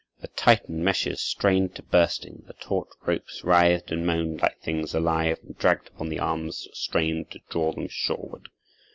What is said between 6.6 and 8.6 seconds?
that strained to draw them shoreward.